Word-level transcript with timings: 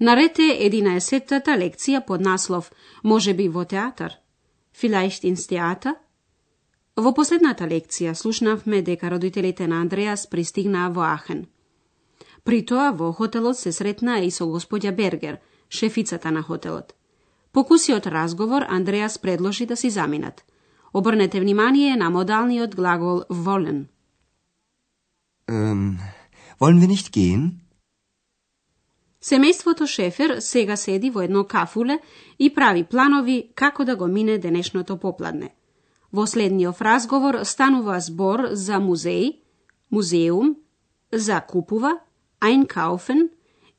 Нарете 0.00 0.54
11-тата 0.56 1.58
лекција 1.60 2.00
под 2.00 2.22
наслов 2.24 2.70
Може 3.04 3.34
би 3.34 3.48
во 3.52 3.66
театар? 3.68 4.14
Филајшт 4.72 5.26
инс 5.28 5.44
театар? 5.46 5.98
Во 6.96 7.12
последната 7.12 7.68
лекција 7.68 8.14
слушнавме 8.14 8.80
дека 8.80 9.10
родителите 9.12 9.66
на 9.68 9.82
Андреас 9.84 10.24
пристигнаа 10.26 10.88
во 10.88 11.04
Ахен. 11.04 11.44
При 12.44 12.62
тоа 12.64 12.94
во 12.96 13.12
хотелот 13.12 13.58
се 13.58 13.72
сретнаа 13.72 14.24
и 14.24 14.30
со 14.30 14.48
господја 14.48 14.94
Бергер, 14.96 15.36
шефицата 15.68 16.30
на 16.30 16.42
хотелот. 16.42 16.94
По 17.52 17.64
кусиот 17.64 18.06
разговор 18.06 18.62
Андреас 18.68 19.18
предложи 19.18 19.66
да 19.66 19.76
си 19.76 19.90
заминат. 19.90 20.44
Обрнете 20.94 21.40
внимание 21.40 21.96
на 21.96 22.10
модалниот 22.10 22.74
глагол 22.74 23.24
„волен“. 23.28 23.88
Ähm, 25.46 25.98
wollen 26.58 26.80
wir 26.80 26.88
nicht 26.88 27.12
gehen? 27.12 27.59
Семејството 29.20 29.86
Шефер 29.86 30.40
сега 30.40 30.76
седи 30.76 31.10
во 31.10 31.22
едно 31.22 31.44
кафуле 31.44 31.98
и 32.38 32.48
прави 32.54 32.84
планови 32.84 33.50
како 33.54 33.84
да 33.84 33.96
го 33.96 34.06
мине 34.06 34.38
денешното 34.38 34.96
попладне. 34.96 35.54
Во 36.12 36.26
следниот 36.26 36.80
разговор 36.80 37.44
станува 37.44 38.00
збор 38.00 38.48
за 38.52 38.80
музеј, 38.80 39.36
музеум, 39.90 40.56
за 41.12 41.40
купува, 41.40 41.98
Einkaufen 42.40 43.28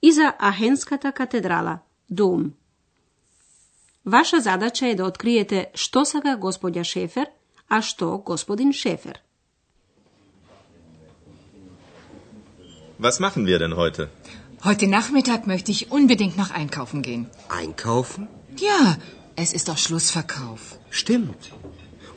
и 0.02 0.12
за 0.12 0.34
Ахенската 0.39 1.12
катедрала, 1.12 1.80
Дом. 2.09 2.53
Ваша 4.06 4.39
задача 4.39 4.88
е 4.88 4.95
да 4.95 5.06
откриете 5.06 5.72
што 5.73 6.06
сака 6.06 6.38
господја 6.38 6.84
Шефер, 6.84 7.28
а 7.69 7.81
што 7.81 8.17
господин 8.17 8.73
Шефер. 8.73 9.22
Was 13.00 13.19
machen 13.19 13.45
wir 13.45 13.58
denn 13.58 13.73
heute? 13.73 14.08
Heute 14.65 14.87
Nachmittag 14.87 15.47
möchte 15.47 15.71
ich 15.71 15.91
unbedingt 15.91 16.37
noch 16.37 16.51
einkaufen 16.51 17.03
gehen. 17.03 17.27
Einkaufen? 17.49 18.29
Ja, 18.59 18.97
es 19.37 19.53
ist 19.53 19.69
doch 19.69 19.79
Schlussverkauf. 19.79 20.79
Stimmt. 20.91 21.53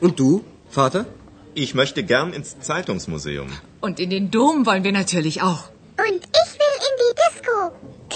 Und 0.00 0.18
du, 0.20 0.44
Vater? 0.70 1.06
Ich 1.54 1.74
möchte 1.74 2.02
gern 2.02 2.32
ins 2.32 2.58
Zeitungsmuseum. 2.60 3.48
Und 3.80 4.00
in 4.00 4.10
den 4.10 4.30
Dom 4.30 4.66
wollen 4.66 4.84
wir 4.84 4.92
natürlich 4.92 5.42
auch. 5.42 5.62
Und 6.06 6.20
ich 6.42 6.50
will 6.60 6.76
in 6.88 6.94
die 7.02 7.14
Disco. 7.22 7.56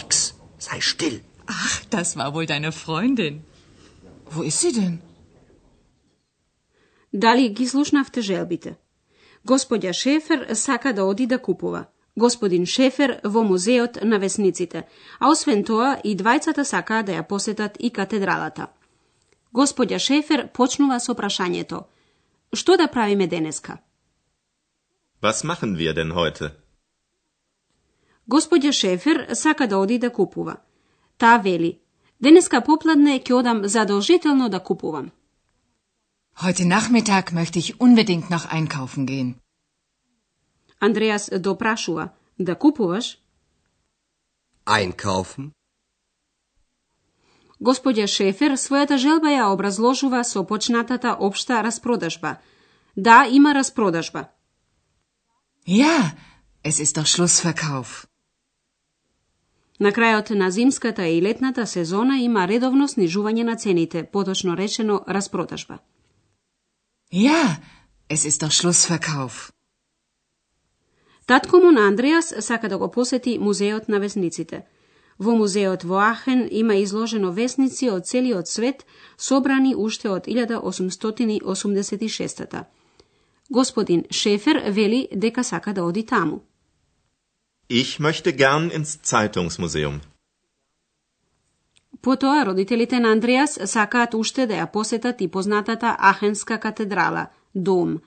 Ex, 0.01 0.35
sei 0.59 0.81
still. 0.81 1.21
Ach, 1.47 1.77
das 1.91 2.17
war 2.17 2.35
wohl 2.35 2.47
deine 2.47 2.73
Freundin. 2.73 3.45
Wo 4.31 4.43
ist 4.43 4.61
sie 4.61 4.73
denn? 4.73 5.01
Дали 7.13 7.49
ги 7.49 7.67
слушнавте 7.67 8.23
желбите? 8.23 8.77
Господја 9.47 9.93
Шефер 9.93 10.55
сака 10.55 10.93
да 10.93 11.05
оди 11.05 11.27
да 11.27 11.39
купува. 11.39 11.87
Господин 12.20 12.66
Шефер 12.66 13.20
во 13.24 13.44
музеот 13.44 13.94
на 14.04 14.18
весниците, 14.20 14.80
а 15.20 15.32
освен 15.32 15.64
тоа 15.64 15.92
и 16.04 16.16
двајцата 16.20 16.64
сакаа 16.64 17.04
да 17.04 17.14
ја 17.18 17.24
посетат 17.24 17.78
и 17.80 17.90
катедралата. 17.90 18.68
Господја 19.54 20.00
Шефер 20.08 20.50
почнува 20.58 21.00
со 21.00 21.16
прашањето. 21.20 21.86
Што 22.54 22.78
да 22.78 22.88
правиме 22.88 23.28
денеска? 23.28 23.80
Was 25.22 25.44
machen 25.44 25.78
wir 25.80 25.94
denn 25.94 26.12
heute? 26.12 26.52
Господја 28.28 28.72
Шефер 28.72 29.28
сака 29.34 29.68
да 29.68 29.78
оди 29.78 29.98
да 29.98 30.10
купува. 30.10 30.56
Таа 31.18 31.38
вели, 31.38 31.80
денеска 32.20 32.62
попладне 32.62 33.20
ќе 33.20 33.34
одам 33.34 33.68
задолжително 33.68 34.50
да 34.50 34.60
купувам. 34.60 35.12
Heute 36.44 36.64
Nachmittag 36.66 37.32
möchte 37.34 37.60
ich 37.60 37.80
unbedingt 37.80 38.30
noch 38.30 38.46
einkaufen 38.52 39.06
gehen. 39.06 39.36
Андреас 40.80 41.30
допрашува, 41.40 42.10
да 42.40 42.56
купуваш? 42.56 43.18
Einkaufen? 44.66 45.52
Господја 47.60 48.08
Шефер 48.08 48.56
својата 48.56 48.96
желба 48.98 49.34
ја 49.34 49.50
образложува 49.52 50.24
со 50.24 50.46
почнатата 50.48 51.16
општа 51.20 51.62
распродажба. 51.64 52.38
Да, 52.96 53.26
има 53.32 53.54
распродажба. 53.54 54.30
Ja, 55.68 56.16
es 56.64 56.80
ist 56.80 56.96
doch 56.98 57.08
Schlussverkauf. 57.08 58.08
На 59.80 59.92
крајот 59.92 60.32
на 60.36 60.52
зимската 60.52 61.08
и 61.08 61.22
летната 61.22 61.68
сезона 61.68 62.20
има 62.22 62.48
редовно 62.48 62.88
снижување 62.88 63.44
на 63.44 63.56
цените, 63.56 64.04
поточно 64.04 64.56
речено 64.58 65.04
распродажба. 65.08 65.80
Ja, 67.12 67.60
es 68.10 68.26
ist 68.26 68.42
doch 68.44 68.52
Schlussverkauf. 68.52 69.52
Татко 71.30 71.58
му 71.58 71.72
на 71.72 71.88
Андреас 71.88 72.36
сака 72.40 72.70
да 72.70 72.78
го 72.78 72.92
посети 72.92 73.40
музеот 73.40 73.90
на 73.90 74.00
весниците. 74.00 74.66
Во 75.20 75.36
музеот 75.36 75.84
во 75.84 76.02
Ахен 76.02 76.48
има 76.52 76.76
изложено 76.76 77.32
весници 77.32 77.90
од 77.90 78.08
целиот 78.08 78.48
свет, 78.48 78.86
собрани 79.18 79.76
уште 79.78 80.10
од 80.10 80.28
1886 80.28 82.64
Господин 83.50 84.04
Шефер 84.12 84.72
вели 84.72 85.08
дека 85.16 85.44
сака 85.44 85.74
да 85.74 85.84
оди 85.84 86.06
таму. 86.06 86.42
Ich 87.70 88.00
möchte 88.00 88.32
gern 88.32 88.72
ins 88.72 89.00
Zeitungsmuseum. 89.04 90.00
Потоа 92.02 92.46
родителите 92.46 93.00
на 93.00 93.12
Андреас 93.12 93.60
сакаат 93.66 94.14
уште 94.14 94.48
да 94.48 94.54
ја 94.54 94.72
посетат 94.72 95.22
и 95.22 95.28
познатата 95.28 95.98
Ахенска 96.00 96.60
катедрала, 96.60 97.28
Дом. 97.56 98.00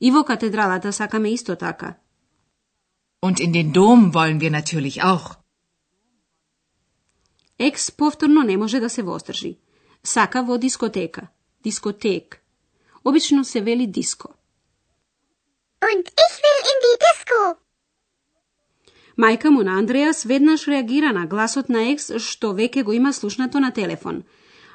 И 0.00 0.10
во 0.10 0.24
катедралата 0.24 0.92
сакаме 0.92 1.34
исто 1.34 1.56
така. 1.56 1.94
Und 3.20 3.40
in 3.40 3.52
den 3.52 3.72
Dom 3.72 4.14
wollen 4.14 4.40
wir 4.40 4.50
natürlich 4.50 5.02
auch. 5.02 5.36
Екс 7.58 7.90
повторно 7.90 8.42
не 8.42 8.56
може 8.56 8.80
да 8.80 8.90
се 8.90 9.02
восдржи. 9.02 9.58
Сака 10.02 10.42
во 10.42 10.58
дискотека. 10.58 11.28
Дискотек. 11.64 12.42
Обично 13.04 13.44
се 13.44 13.60
вели 13.60 13.86
диско. 13.86 14.28
Und 15.80 16.04
ich 16.24 16.34
will 16.42 16.62
in 16.72 16.78
die 16.84 16.96
Disco. 17.06 17.56
Мајка 19.18 19.50
му 19.50 19.62
на 19.62 19.78
Андреас 19.78 20.24
веднаш 20.24 20.68
реагира 20.68 21.12
на 21.12 21.26
гласот 21.26 21.68
на 21.68 21.90
Екс 21.92 22.18
што 22.18 22.52
веќе 22.54 22.82
го 22.82 22.92
има 22.92 23.12
слушнато 23.12 23.60
на 23.60 23.70
телефон. 23.72 24.22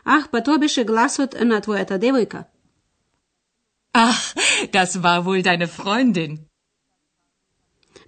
Ах, 0.03 0.29
па 0.31 0.43
тоа 0.43 0.57
беше 0.57 0.83
гласот 0.83 1.35
на 1.41 1.61
твојата 1.61 1.99
девојка. 1.99 2.43
Ach, 3.93 4.35
das 4.71 4.97
war 5.03 5.19
wohl 5.25 5.41
deine 5.43 5.67
Freundin. 5.67 6.52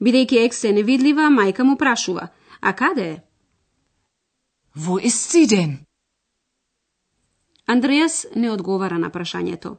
Бидејќи 0.02 0.46
Екс 0.46 0.68
е 0.68 0.74
невидлива, 0.74 1.30
мајка 1.30 1.64
му 1.64 1.78
прашува. 1.78 2.28
А 2.62 2.74
каде 2.74 3.10
е? 3.12 3.22
Wo 4.76 5.00
ist 5.00 5.32
sie 5.32 5.48
denn? 5.48 5.86
Андреас 7.68 8.26
не 8.36 8.52
одговара 8.52 9.00
на 9.00 9.10
прашањето. 9.10 9.78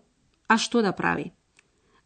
А 0.48 0.58
што 0.58 0.82
да 0.82 0.92
прави? 0.92 1.32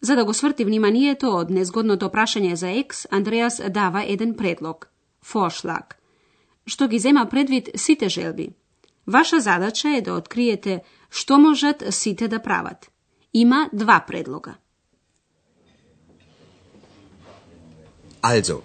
За 0.01 0.17
да 0.17 0.25
го 0.25 0.35
сврти 0.35 0.65
вниманието 0.65 1.31
од 1.37 1.51
незгодното 1.51 2.09
прашање 2.09 2.55
за 2.55 2.69
екс, 2.69 3.07
Андреас 3.11 3.61
дава 3.69 4.03
еден 4.03 4.35
предлог. 4.35 4.91
Форшлаг. 5.23 5.97
Што 6.67 6.89
ги 6.89 6.99
зема 6.99 7.27
предвид 7.29 7.69
сите 7.75 8.09
желби. 8.09 8.51
Ваша 9.07 9.41
задача 9.41 9.89
е 9.89 10.01
да 10.01 10.15
откриете 10.15 10.81
што 11.11 11.39
можат 11.39 11.85
сите 11.91 12.29
да 12.29 12.43
прават. 12.43 12.91
Има 13.33 13.69
два 13.73 14.05
предлога. 14.07 14.55
Also, 18.23 18.63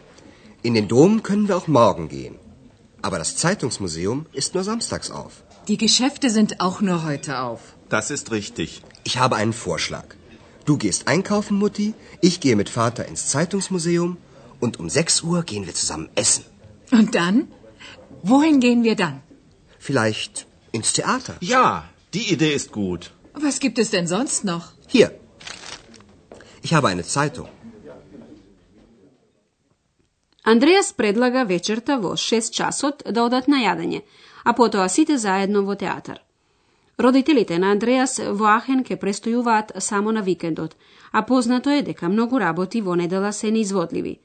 in 0.64 0.74
den 0.74 0.88
Dom 0.88 1.24
können 1.24 1.48
wir 1.48 1.58
auch 1.58 1.68
morgen 1.68 2.10
gehen. 2.10 2.36
Aber 3.02 3.18
das 3.20 3.38
Zeitungsmuseum 3.38 4.26
ist 4.34 4.54
nur 4.56 4.64
samstags 4.64 5.12
auf. 5.12 5.44
Die 5.68 5.78
Geschäfte 5.78 6.30
sind 6.30 6.62
auch 6.62 6.82
nur 6.82 7.04
heute 7.04 7.40
auf. 7.40 7.62
Das 7.90 8.12
ist 8.12 8.32
richtig. 8.32 8.82
Ich 9.04 9.18
habe 9.18 9.36
einen 9.36 9.54
Vorschlag. 9.54 10.06
Du 10.66 10.78
gehst 10.78 11.08
einkaufen, 11.08 11.58
Mutti, 11.58 11.94
ich 12.22 12.40
gehe 12.40 12.56
mit 12.56 12.70
Vater 12.70 13.08
ins 13.08 13.28
Zeitungsmuseum 13.28 14.18
und 14.60 14.80
um 14.80 14.90
6 14.90 15.22
Uhr 15.22 15.44
gehen 15.44 15.66
wir 15.68 15.76
zusammen 15.76 16.10
essen. 16.16 16.44
Und 16.92 17.14
dann? 17.14 17.48
Wohin 18.24 18.60
gehen 18.60 18.84
wir 18.84 18.96
dann? 18.96 19.22
Vielleicht 19.78 20.48
ins 20.72 20.94
Theater. 20.94 21.36
Ja, 21.42 21.88
die 22.16 22.32
Idee 22.34 22.54
ist 22.54 22.72
gut. 22.72 23.12
Was 23.34 23.60
gibt 23.60 23.78
es 23.78 23.92
denn 23.92 24.08
sonst 24.08 24.44
noch? 24.44 24.72
Hier. 24.88 25.12
Ich 26.64 26.74
habe 26.74 26.88
eine 26.88 27.04
Zeitung. 27.04 27.50
Андреас 30.46 30.94
предлага 30.94 31.44
вечерта 31.44 31.98
во 31.98 32.14
6 32.16 32.52
часот 32.54 33.02
да 33.10 33.24
одат 33.26 33.48
на 33.48 33.64
јадење, 33.64 34.02
а 34.44 34.54
потоа 34.54 34.90
сите 34.90 35.18
заедно 35.18 35.64
во 35.66 35.76
театар. 35.76 36.20
Родителите 37.00 37.58
на 37.58 37.72
Андреас 37.72 38.20
во 38.20 38.52
Ахен 38.54 38.84
ке 38.84 38.96
престојуваат 38.96 39.80
само 39.80 40.12
на 40.12 40.22
викендот, 40.22 40.76
а 41.12 41.26
познато 41.26 41.70
е 41.70 41.82
дека 41.82 42.10
многу 42.10 42.40
работи 42.40 42.82
во 42.82 42.96
недела 42.96 43.32
се 43.34 43.52
неизводливи. 43.52 44.20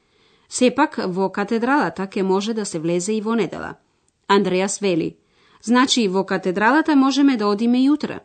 Сепак, 0.49 1.01
во 1.07 1.31
катедралата 1.33 2.07
ке 2.07 2.23
може 2.23 2.55
да 2.55 2.67
се 2.67 2.79
влезе 2.79 3.13
и 3.13 3.21
во 3.21 3.35
недела. 3.35 3.75
Андреас 4.29 4.79
вели, 4.79 5.17
значи 5.63 6.09
во 6.09 6.25
катедралата 6.25 6.97
можеме 6.97 7.37
да 7.37 7.47
одиме 7.47 7.83
и 7.85 7.91
утре. 7.91 8.21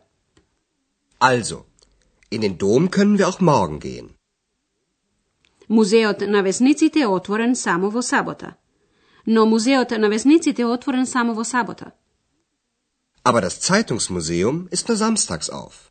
Also, 1.20 1.64
in 2.30 2.40
den 2.42 2.58
Dom 2.58 2.90
können 2.90 3.16
wir 3.16 3.28
auch 3.28 3.40
morgen 3.40 3.80
gehen. 3.80 4.15
Музеот 5.68 6.20
на 6.20 6.42
весниците 6.42 7.00
е 7.00 7.06
отворен 7.06 7.56
само 7.56 7.90
во 7.90 8.02
сабота. 8.02 8.54
Но 9.26 9.46
музеот 9.46 9.90
на 9.90 10.08
весниците 10.08 10.62
е 10.62 10.66
отворен 10.66 11.06
само 11.06 11.34
во 11.34 11.44
сабота. 11.44 11.90
Aber 13.24 13.42
das 13.42 13.58
Zeitungsmuseum 13.60 14.68
ist 14.70 14.88
nur 14.88 14.96
samstags 14.96 15.50
auf. 15.50 15.90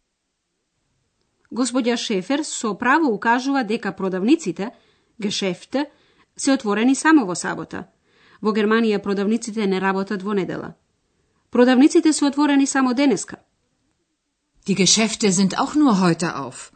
Господја 1.52 1.98
Шефер 1.98 2.44
со 2.44 2.74
право 2.78 3.12
укажува 3.12 3.64
дека 3.64 3.92
продавниците, 3.92 4.72
гешефте, 5.20 5.86
се 6.38 6.52
отворени 6.52 6.96
само 6.96 7.26
во 7.26 7.36
сабота. 7.36 7.88
Во 8.42 8.52
Германија 8.52 9.02
продавниците 9.04 9.68
не 9.68 9.80
работат 9.80 10.24
во 10.24 10.34
недела. 10.34 10.74
Продавниците 11.52 12.14
се 12.14 12.26
отворени 12.26 12.68
само 12.68 12.94
денеска. 12.94 13.38
Die 14.68 14.76
Geschäfte 14.76 15.32
sind 15.32 15.54
auch 15.54 15.76
nur 15.76 16.00
heute 16.00 16.36
auf. 16.36 16.72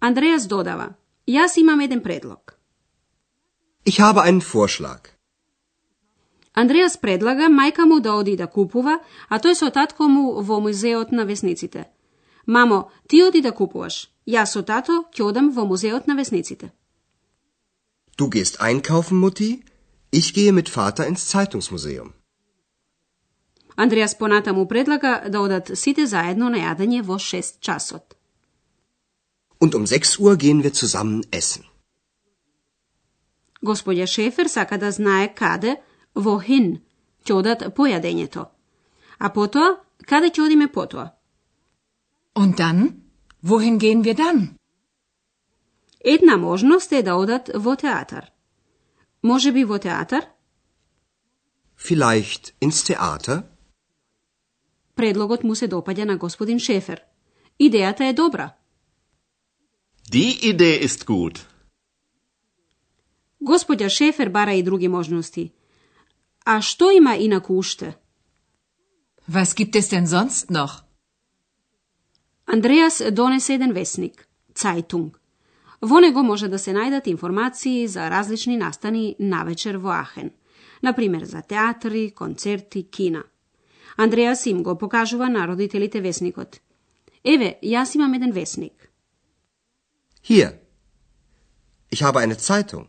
Андреас 0.00 0.46
додава, 0.46 0.94
јас 1.26 1.58
имам 1.58 1.80
еден 1.80 2.02
предлог. 2.02 2.58
Ich 3.84 3.98
habe 3.98 4.20
einen 4.20 4.40
Vorschlag. 4.40 5.12
Андреас 6.54 6.96
предлага 6.96 7.48
мајка 7.48 7.84
му 7.84 8.00
да 8.00 8.12
оди 8.14 8.36
да 8.36 8.46
купува, 8.46 8.98
а 9.28 9.38
тој 9.38 9.54
со 9.54 9.70
татко 9.70 10.08
му 10.08 10.42
во 10.42 10.60
музеот 10.60 11.12
на 11.12 11.24
весниците. 11.24 11.88
Мамо, 12.46 12.90
ти 13.08 13.22
оди 13.22 13.40
да 13.40 13.52
купуваш. 13.52 14.08
Јас 14.26 14.52
со 14.52 14.62
тато 14.62 15.04
ќе 15.14 15.22
одам 15.24 15.50
во 15.50 15.64
музеот 15.64 16.06
на 16.06 16.14
весниците. 16.14 16.70
Du 18.18 18.28
gehst 18.28 18.60
einkaufen, 18.60 19.18
Mutti? 19.18 19.62
Ich 20.12 20.34
gehe 20.34 20.52
mit 20.52 20.68
Vater 20.68 21.06
ins 21.06 21.24
Zeitungsmuseum. 21.32 22.12
Андреас 23.76 24.18
понатаму 24.18 24.68
предлага 24.68 25.22
да 25.28 25.40
одат 25.40 25.70
сите 25.74 26.06
заедно 26.06 26.48
на 26.48 26.58
јадење 26.58 27.02
во 27.02 27.18
6 27.18 27.60
часот. 27.60 28.14
Und 29.62 29.74
um 29.78 29.84
6 29.86 30.18
Uhr 30.18 30.36
gehen 30.36 30.62
wir 30.64 30.72
zusammen 30.72 31.20
essen. 31.30 31.62
Господја 33.62 34.06
Шефер 34.06 34.48
сака 34.48 34.78
да 34.78 34.90
знае 34.92 35.34
каде, 35.34 35.76
во 36.14 36.38
хин, 36.46 36.80
ќе 37.24 37.32
одат 37.40 37.60
по 37.76 37.86
јадењето. 37.86 38.42
А 39.18 39.28
потоа, 39.36 39.76
каде 40.08 40.30
ќе 40.34 40.42
одиме 40.46 40.66
потоа? 40.66 41.04
Und 42.34 42.58
dann? 42.58 42.80
Wohin 43.42 43.78
gehen 43.78 44.02
wir 44.04 44.14
dann? 44.14 44.56
Една 46.04 46.36
можност 46.36 46.92
е 46.92 47.02
да 47.02 47.14
одат 47.14 47.50
во 47.54 47.76
театар. 47.76 48.30
Може 49.22 49.52
би 49.52 49.64
во 49.64 49.78
театар? 49.78 50.26
Vielleicht 51.78 52.50
ins 52.60 52.82
Theater? 52.86 53.42
Предлогот 54.96 55.44
му 55.44 55.54
се 55.54 55.68
допаѓа 55.68 56.04
на 56.04 56.16
господин 56.16 56.58
Шефер. 56.58 57.02
Идејата 57.60 58.10
е 58.10 58.12
добра. 58.12 58.50
Die 60.12 60.48
Idee 60.50 60.76
ist 60.76 61.06
gut. 61.06 61.38
Господја 63.40 63.88
Шефер 63.88 64.28
бара 64.28 64.52
и 64.52 64.62
други 64.62 64.88
можности. 64.88 65.52
А 66.44 66.60
што 66.60 66.90
има 66.90 67.16
инаку 67.16 67.56
уште? 67.56 67.96
Was 69.26 69.54
gibt 69.54 69.74
es 69.74 69.88
denn 69.88 70.06
sonst 70.06 70.50
noch? 70.50 70.84
Андреас 72.44 73.02
донесе 73.10 73.54
еден 73.54 73.72
весник, 73.72 74.28
Цајтунг. 74.54 75.12
Во 75.80 76.00
него 76.00 76.22
може 76.22 76.48
да 76.48 76.58
се 76.58 76.72
најдат 76.72 77.08
информации 77.08 77.86
за 77.86 78.10
различни 78.10 78.56
настани 78.56 79.16
навечер 79.18 79.76
во 79.76 79.90
Ахен. 79.90 80.30
Например, 80.82 81.24
за 81.24 81.42
театри, 81.42 82.10
концерти, 82.10 82.82
кина. 82.90 83.24
Андреас 83.96 84.46
им 84.46 84.62
го 84.62 84.78
покажува 84.78 85.28
на 85.28 85.48
родителите 85.48 86.00
весникот. 86.00 86.60
Еве, 87.24 87.58
јас 87.62 87.96
имам 87.96 88.12
еден 88.14 88.32
весник. 88.32 88.91
Hier. 90.22 90.60
Ich 91.90 92.02
habe 92.02 92.20
eine 92.20 92.36
Zeitung. 92.38 92.86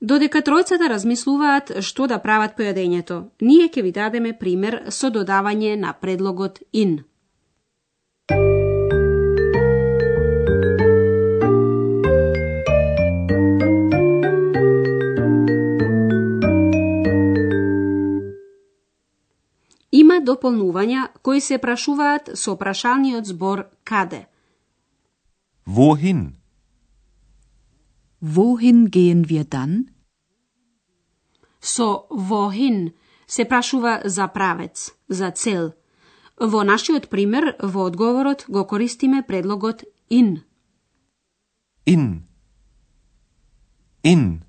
Додека 0.00 0.40
тројцата 0.42 0.88
размислуваат 0.90 1.68
што 1.88 2.08
да 2.10 2.18
прават 2.18 2.56
по 2.56 2.64
јадењето, 2.66 3.18
ние 3.40 3.68
ќе 3.68 3.82
ви 3.86 3.92
дадеме 3.92 4.32
пример 4.38 4.78
со 4.90 5.10
додавање 5.14 5.76
на 5.76 5.92
предлогот 5.92 6.58
in. 6.72 7.04
Има 19.92 20.18
дополнувања 20.24 21.06
кои 21.22 21.40
се 21.40 21.58
прашуваат 21.58 22.34
со 22.34 22.56
прашалниот 22.56 23.26
збор 23.28 23.66
каде. 23.84 24.26
Wohin? 25.64 26.36
Wohin 28.20 28.90
gehen 28.90 29.28
wir 29.28 29.44
dann? 29.44 29.88
Со 31.60 32.06
wohin 32.10 32.92
се 33.26 33.44
прашува 33.44 34.02
за 34.04 34.28
правец, 34.28 34.92
за 35.08 35.30
цел. 35.30 35.72
Во 36.40 36.64
нашиот 36.64 37.08
пример, 37.08 37.56
во 37.62 37.86
одговорот 37.86 38.44
го 38.48 38.66
користиме 38.66 39.22
предлогот 39.22 39.84
in. 40.10 40.42
In. 41.86 42.22
In. 44.02 44.42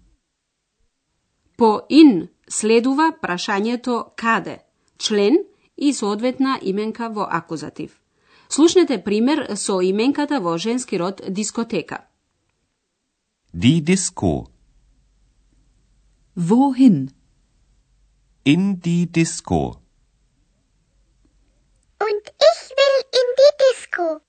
По 1.55 1.85
in 1.89 2.29
следува 2.49 3.13
прашањето 3.21 4.15
каде, 4.15 4.59
член 4.97 5.37
и 5.77 5.93
соодветна 5.93 6.59
именка 6.61 7.09
во 7.09 7.27
акузатив. 7.29 8.02
Слушнете 8.55 8.99
пример 8.99 9.57
со 9.57 9.81
именката 9.81 10.39
во 10.39 10.59
женски 10.59 10.95
род 10.95 11.21
дискотека. 11.27 12.05
Die 13.51 13.81
Disco. 13.81 14.51
Wohin? 16.35 17.09
In 18.45 18.79
die 18.79 19.07
Disco. 19.11 19.81
Und 21.99 22.23
ich 22.49 22.61
will 22.77 22.99
in 23.19 23.27
die 23.39 23.53
Disco. 23.63 24.21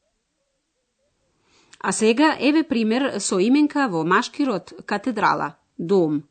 А 1.80 1.92
сега 1.92 2.32
еве 2.32 2.64
пример 2.64 3.20
со 3.20 3.36
именка 3.46 3.88
во 3.88 4.04
машки 4.04 4.40
род 4.40 4.72
катедрала, 4.86 5.58
дом. 5.76 6.24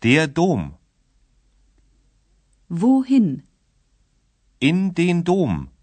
Der 0.00 0.28
Dom. 0.28 0.78
Wohin? 2.68 3.42
In 4.60 4.94
den 4.94 5.24
Dom. 5.24 5.75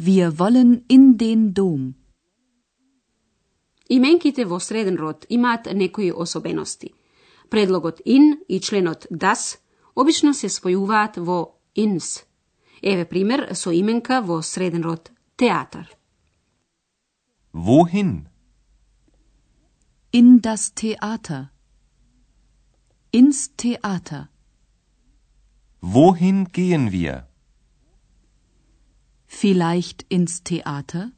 Wir 0.00 0.38
wollen 0.38 0.84
in 0.88 1.18
den 1.18 1.54
Dom. 1.54 1.94
Именките 3.88 4.44
во 4.44 4.60
среден 4.60 4.96
род 4.96 5.26
имаат 5.28 5.66
некои 5.74 6.10
особености. 6.10 6.94
Предлогот 7.50 8.00
in 8.04 8.38
и 8.48 8.60
членот 8.60 9.06
das 9.10 9.58
обично 9.96 10.34
се 10.34 10.46
спојуваат 10.48 11.18
во 11.18 11.58
ins. 11.74 12.24
Еве 12.80 13.04
пример 13.06 13.54
со 13.54 13.70
именка 13.72 14.22
во 14.22 14.40
среден 14.42 14.82
род 14.82 15.10
театар. 15.36 15.88
Wohin? 17.52 18.28
In 20.12 20.40
das 20.40 20.72
Theater. 20.74 21.50
Ins 23.10 23.48
Theater. 23.56 24.28
Wohin 25.80 26.44
gehen 26.52 26.92
wir? 26.92 27.27
Vielleicht 29.28 30.04
ins 30.10 30.42
Theater? 30.44 31.12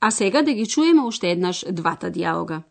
А 0.00 0.10
сега 0.10 0.42
да 0.42 0.52
ги 0.52 0.66
чуеме 0.66 1.02
уште 1.02 1.30
еднаш 1.30 1.64
двата 1.72 2.10
диалога. 2.10 2.62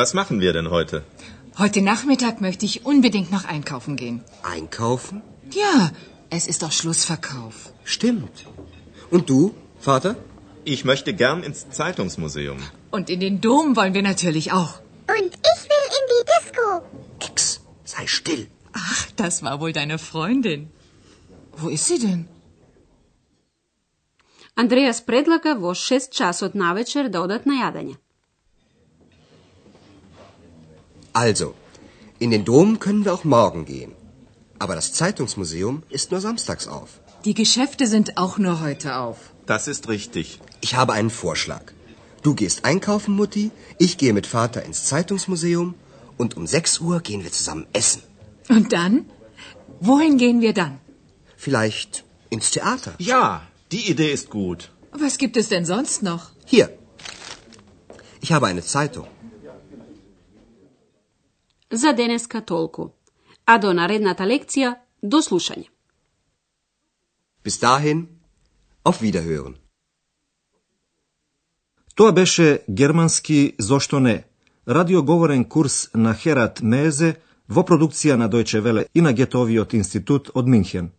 Was 0.00 0.14
machen 0.14 0.40
wir 0.40 0.52
denn 0.52 0.70
heute? 0.70 1.04
Heute 1.58 1.80
Nachmittag 1.80 2.40
möchte 2.40 2.66
ich 2.66 2.84
unbedingt 2.84 3.30
noch 3.32 3.44
einkaufen 3.44 3.96
gehen. 3.96 4.22
Einkaufen? 4.42 5.22
Ja, 5.52 5.90
es 6.30 6.46
ist 6.46 6.62
doch 6.62 6.72
Schlussverkauf. 6.72 7.72
Stimmt. 7.84 8.44
Und 9.10 9.30
du, 9.30 9.54
Vater? 9.80 10.16
Ich 10.64 10.84
möchte 10.84 11.14
gern 11.14 11.42
ins 11.42 11.70
Zeitungsmuseum. 11.70 12.58
Und 12.90 13.08
in 13.08 13.20
den 13.20 13.40
Dom 13.40 13.76
wollen 13.76 13.94
wir 13.94 14.02
natürlich 14.02 14.52
auch. 14.52 14.80
Und 15.16 15.32
ich 15.52 15.60
will 15.72 15.86
in 15.98 16.04
die 16.12 16.24
Disco. 16.32 16.66
Ex, 17.20 17.60
sei 17.84 18.06
still. 18.06 18.48
Ach, 18.72 19.02
das 19.16 19.42
war 19.42 19.60
wohl 19.60 19.72
deine 19.72 19.98
Freundin. 19.98 20.70
Wo 21.56 21.68
ist 21.68 21.86
sie 21.86 21.98
denn? 21.98 22.28
Андреас 24.56 25.02
предлага 25.02 25.54
во 25.54 25.74
6 25.74 26.08
часот 26.18 26.54
навечер 26.54 27.08
да 27.08 27.24
одат 27.24 27.44
на 27.44 27.56
јадење. 27.60 27.96
Also, 31.13 31.53
in 32.19 32.31
den 32.31 32.45
Dom 32.45 32.79
können 32.79 33.05
wir 33.05 33.13
auch 33.13 33.23
morgen 33.23 33.65
gehen. 33.65 33.93
Aber 34.59 34.75
das 34.75 34.93
Zeitungsmuseum 34.93 35.83
ist 35.89 36.11
nur 36.11 36.21
samstags 36.21 36.67
auf. 36.67 36.99
Die 37.25 37.33
Geschäfte 37.33 37.87
sind 37.87 38.17
auch 38.17 38.37
nur 38.37 38.61
heute 38.61 38.95
auf. 38.95 39.17
Das 39.45 39.67
ist 39.67 39.89
richtig. 39.89 40.39
Ich 40.61 40.75
habe 40.75 40.93
einen 40.93 41.09
Vorschlag. 41.09 41.63
Du 42.23 42.35
gehst 42.35 42.65
einkaufen, 42.65 43.15
Mutti, 43.15 43.51
ich 43.79 43.97
gehe 43.97 44.13
mit 44.13 44.27
Vater 44.27 44.63
ins 44.63 44.85
Zeitungsmuseum 44.85 45.73
und 46.17 46.37
um 46.37 46.45
6 46.45 46.79
Uhr 46.79 46.99
gehen 46.99 47.23
wir 47.23 47.31
zusammen 47.31 47.65
essen. 47.73 48.03
Und 48.49 48.71
dann? 48.73 49.05
Wohin 49.79 50.17
gehen 50.17 50.41
wir 50.41 50.53
dann? 50.53 50.79
Vielleicht 51.35 52.03
ins 52.29 52.51
Theater. 52.51 52.93
Ja, 52.99 53.41
die 53.71 53.89
Idee 53.89 54.11
ist 54.11 54.29
gut. 54.29 54.71
Was 54.91 55.17
gibt 55.17 55.37
es 55.37 55.49
denn 55.49 55.65
sonst 55.65 56.03
noch? 56.03 56.29
Hier. 56.45 56.69
Ich 58.21 58.31
habe 58.31 58.45
eine 58.47 58.61
Zeitung. 58.61 59.07
За 61.71 61.93
денеска 61.93 62.41
толку. 62.41 62.89
А 63.45 63.57
до 63.57 63.73
наредната 63.73 64.23
лекција, 64.23 64.75
до 65.01 65.21
слушање. 65.21 65.67
Bis 67.43 67.57
dahin, 67.59 68.07
auf 68.83 69.01
Wiederhören. 69.01 69.55
Тоа 71.95 72.11
беше 72.11 72.63
германски 72.69 73.55
зошто 73.59 73.99
не, 73.99 74.23
радиоговорен 74.67 75.45
курс 75.45 75.89
на 75.93 76.13
Херат 76.13 76.61
Мезе 76.61 77.15
во 77.47 77.63
продукција 77.63 78.15
на 78.15 78.29
Дојче 78.29 78.61
Веле 78.61 78.85
и 78.93 79.01
на 79.01 79.13
Гетовиот 79.13 79.73
институт 79.73 80.29
од 80.33 80.47
Минхен. 80.47 80.91